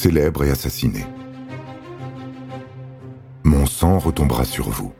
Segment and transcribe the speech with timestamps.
[0.00, 1.04] célèbre et assassiné.
[3.44, 4.92] Mon sang retombera sur vous.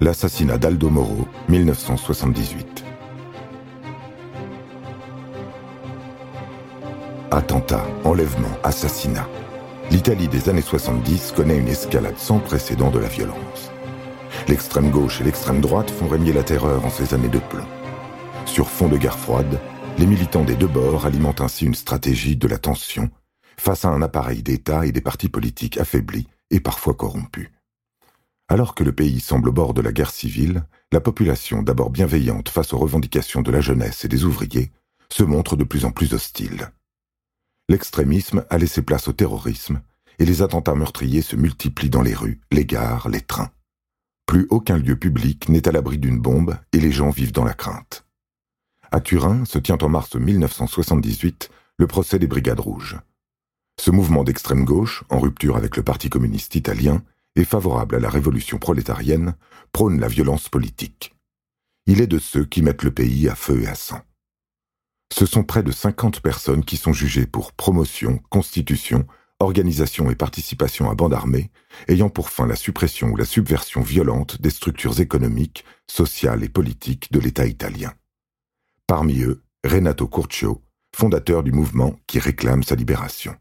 [0.00, 2.84] L'assassinat d'Aldo Moro, 1978.
[7.30, 9.28] Attentat, enlèvement, assassinat.
[9.92, 13.70] L'Italie des années 70 connaît une escalade sans précédent de la violence.
[14.48, 17.68] L'extrême gauche et l'extrême droite font régner la terreur en ces années de plomb.
[18.46, 19.60] Sur fond de guerre froide,
[19.96, 23.10] les militants des deux bords alimentent ainsi une stratégie de la tension
[23.56, 27.50] face à un appareil d'État et des partis politiques affaiblis et parfois corrompus.
[28.48, 32.48] Alors que le pays semble au bord de la guerre civile, la population, d'abord bienveillante
[32.48, 34.70] face aux revendications de la jeunesse et des ouvriers,
[35.08, 36.70] se montre de plus en plus hostile.
[37.68, 39.80] L'extrémisme a laissé place au terrorisme,
[40.18, 43.50] et les attentats meurtriers se multiplient dans les rues, les gares, les trains.
[44.26, 47.54] Plus aucun lieu public n'est à l'abri d'une bombe et les gens vivent dans la
[47.54, 48.04] crainte.
[48.90, 52.98] À Turin se tient en mars 1978 le procès des Brigades Rouges.
[53.80, 57.02] Ce mouvement d'extrême gauche, en rupture avec le Parti communiste italien,
[57.36, 59.34] et favorable à la révolution prolétarienne,
[59.72, 61.14] prône la violence politique.
[61.86, 64.00] Il est de ceux qui mettent le pays à feu et à sang.
[65.12, 69.06] Ce sont près de 50 personnes qui sont jugées pour promotion, constitution,
[69.40, 71.50] organisation et participation à bande armée,
[71.88, 77.12] ayant pour fin la suppression ou la subversion violente des structures économiques, sociales et politiques
[77.12, 77.92] de l'État italien.
[78.86, 80.62] Parmi eux, Renato Curcio,
[80.94, 83.36] fondateur du mouvement qui réclame sa libération.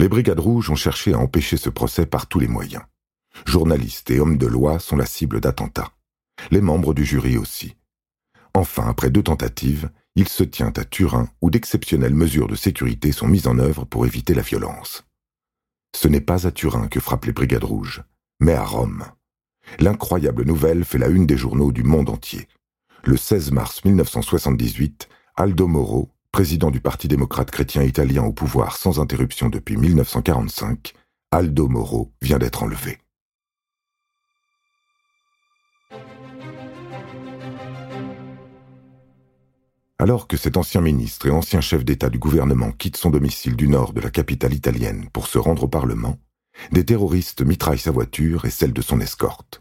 [0.00, 2.84] Les Brigades Rouges ont cherché à empêcher ce procès par tous les moyens.
[3.46, 5.92] Journalistes et hommes de loi sont la cible d'attentats.
[6.52, 7.76] Les membres du jury aussi.
[8.54, 13.26] Enfin, après deux tentatives, il se tient à Turin où d'exceptionnelles mesures de sécurité sont
[13.26, 15.04] mises en œuvre pour éviter la violence.
[15.96, 18.04] Ce n'est pas à Turin que frappent les Brigades Rouges,
[18.38, 19.04] mais à Rome.
[19.80, 22.46] L'incroyable nouvelle fait la une des journaux du monde entier.
[23.04, 29.00] Le 16 mars 1978, Aldo Moro, président du Parti démocrate chrétien italien au pouvoir sans
[29.00, 30.92] interruption depuis 1945,
[31.32, 32.98] Aldo Moro vient d'être enlevé.
[39.98, 43.66] Alors que cet ancien ministre et ancien chef d'État du gouvernement quitte son domicile du
[43.66, 46.18] nord de la capitale italienne pour se rendre au Parlement,
[46.70, 49.60] des terroristes mitraillent sa voiture et celle de son escorte.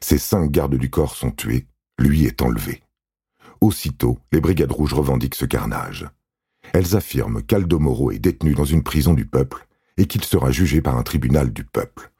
[0.00, 1.66] Ses cinq gardes du corps sont tués,
[1.98, 2.85] lui est enlevé.
[3.60, 6.08] Aussitôt, les Brigades Rouges revendiquent ce carnage.
[6.72, 10.82] Elles affirment qu'Aldo Moro est détenu dans une prison du peuple et qu'il sera jugé
[10.82, 12.12] par un tribunal du peuple.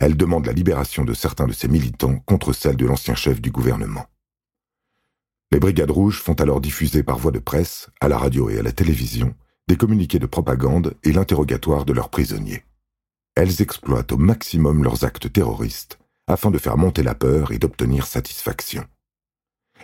[0.00, 3.50] Elles demandent la libération de certains de ses militants contre celle de l'ancien chef du
[3.50, 4.06] gouvernement.
[5.50, 8.62] Les Brigades Rouges font alors diffuser par voie de presse, à la radio et à
[8.62, 9.34] la télévision,
[9.66, 12.64] des communiqués de propagande et l'interrogatoire de leurs prisonniers.
[13.34, 18.06] Elles exploitent au maximum leurs actes terroristes afin de faire monter la peur et d'obtenir
[18.06, 18.84] satisfaction.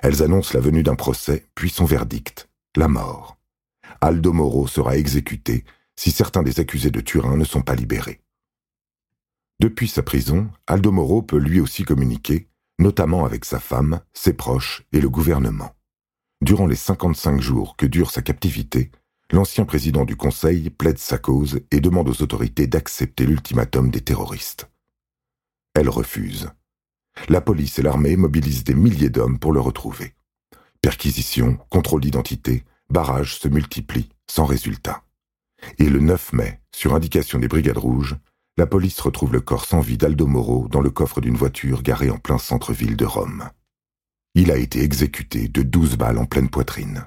[0.04, 3.38] Elles annoncent la venue d'un procès, puis son verdict, la mort.
[4.02, 5.64] Aldo Moro sera exécuté
[5.96, 8.20] si certains des accusés de Turin ne sont pas libérés.
[9.60, 14.82] Depuis sa prison, Aldo Moro peut lui aussi communiquer, notamment avec sa femme, ses proches
[14.92, 15.74] et le gouvernement.
[16.42, 18.90] Durant les 55 jours que dure sa captivité,
[19.30, 24.68] l'ancien président du Conseil plaide sa cause et demande aux autorités d'accepter l'ultimatum des terroristes.
[25.74, 26.50] Elle refuse
[27.28, 30.14] la police et l'armée mobilisent des milliers d'hommes pour le retrouver.
[30.80, 35.02] Perquisitions, contrôle d'identité, barrages se multiplient, sans résultat.
[35.78, 38.16] Et le 9 mai, sur indication des Brigades Rouges,
[38.56, 42.10] la police retrouve le corps sans vie d'Aldo Moro dans le coffre d'une voiture garée
[42.10, 43.48] en plein centre-ville de Rome.
[44.34, 47.06] Il a été exécuté de douze balles en pleine poitrine.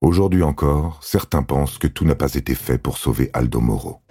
[0.00, 4.02] Aujourd'hui encore, certains pensent que tout n'a pas été fait pour sauver Aldo Moro.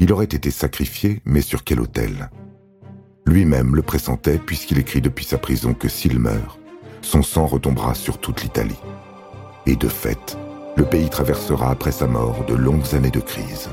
[0.00, 2.30] Il aurait été sacrifié, mais sur quel autel?
[3.26, 6.58] Lui-même le pressentait puisqu'il écrit depuis sa prison que s'il meurt,
[7.02, 8.80] son sang retombera sur toute l'Italie.
[9.66, 10.36] Et de fait,
[10.76, 13.68] le pays traversera après sa mort de longues années de crise.